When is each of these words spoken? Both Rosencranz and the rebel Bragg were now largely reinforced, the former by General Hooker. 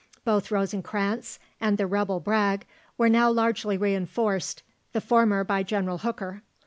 Both 0.25 0.49
Rosencranz 0.49 1.37
and 1.59 1.77
the 1.77 1.85
rebel 1.85 2.19
Bragg 2.19 2.65
were 2.97 3.07
now 3.07 3.29
largely 3.31 3.77
reinforced, 3.77 4.63
the 4.93 4.99
former 5.01 5.43
by 5.43 5.61
General 5.61 5.99
Hooker. 5.99 6.41